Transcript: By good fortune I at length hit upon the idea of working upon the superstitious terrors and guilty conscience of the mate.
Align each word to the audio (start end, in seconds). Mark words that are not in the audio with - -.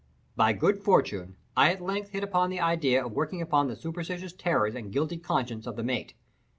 By 0.35 0.53
good 0.53 0.79
fortune 0.79 1.35
I 1.55 1.71
at 1.71 1.79
length 1.79 2.09
hit 2.09 2.23
upon 2.23 2.49
the 2.49 2.59
idea 2.59 3.05
of 3.05 3.11
working 3.11 3.39
upon 3.39 3.67
the 3.67 3.75
superstitious 3.75 4.33
terrors 4.33 4.73
and 4.73 4.91
guilty 4.91 5.19
conscience 5.19 5.67
of 5.67 5.75
the 5.75 5.83
mate. 5.83 6.15